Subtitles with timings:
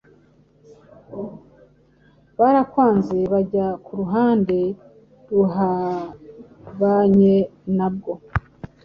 [2.39, 4.59] barabwanze bajya ku ruhande
[5.29, 7.35] ruhabanye
[7.77, 8.13] nabwo.